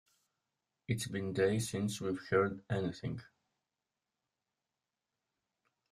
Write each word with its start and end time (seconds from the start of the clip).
It's 0.87 1.05
been 1.07 1.31
days 1.31 1.69
since 1.69 2.01
we've 2.01 2.17
heard 2.31 2.63
anything. 2.71 3.21